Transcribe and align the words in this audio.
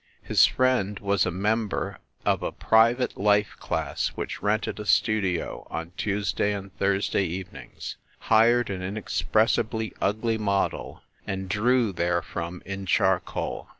His 0.23 0.47
friend 0.47 0.97
was 0.97 1.27
a 1.27 1.31
member 1.31 1.99
of 2.25 2.41
a 2.41 2.51
private 2.51 3.17
life 3.19 3.55
class 3.59 4.07
which 4.15 4.41
rented 4.41 4.79
a 4.79 4.85
studio 4.87 5.67
on 5.69 5.91
Tuesday 5.95 6.53
and 6.55 6.75
Thursday 6.79 7.23
evenings, 7.25 7.97
hired 8.21 8.71
an 8.71 8.81
inexpressibly 8.81 9.93
ugly 10.01 10.39
model 10.39 11.03
and 11.27 11.47
drew 11.47 11.93
therefrom 11.93 12.63
in 12.65 12.87
charcoal. 12.87 13.69